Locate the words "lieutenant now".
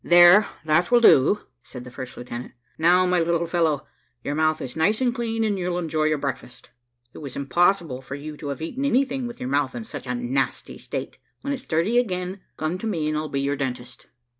2.17-3.05